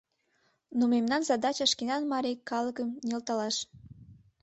Но 0.77 0.83
мемнан 0.93 1.21
задача 1.31 1.63
шкенан 1.71 2.03
марий 2.13 2.37
калыкым 2.49 2.89
нӧлталаш. 3.07 3.55